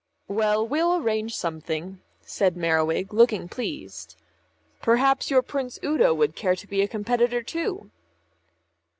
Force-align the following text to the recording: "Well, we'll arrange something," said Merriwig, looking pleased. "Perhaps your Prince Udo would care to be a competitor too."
"Well, 0.27 0.67
we'll 0.67 0.95
arrange 0.95 1.35
something," 1.37 2.01
said 2.21 2.57
Merriwig, 2.57 3.13
looking 3.13 3.47
pleased. 3.47 4.15
"Perhaps 4.81 5.29
your 5.29 5.43
Prince 5.43 5.77
Udo 5.83 6.11
would 6.11 6.35
care 6.35 6.55
to 6.55 6.65
be 6.65 6.81
a 6.81 6.87
competitor 6.87 7.43
too." 7.43 7.91